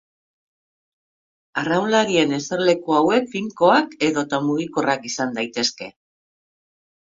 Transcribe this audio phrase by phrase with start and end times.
[1.63, 5.93] Arraunlarien eserleku hauek finkoak edota mugikorrak izan daitezke.